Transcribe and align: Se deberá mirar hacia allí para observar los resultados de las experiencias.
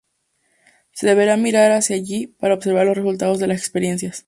Se 0.93 1.05
deberá 1.05 1.37
mirar 1.37 1.71
hacia 1.71 1.95
allí 1.95 2.25
para 2.25 2.55
observar 2.55 2.87
los 2.87 2.97
resultados 2.97 3.37
de 3.37 3.45
las 3.45 3.59
experiencias. 3.59 4.19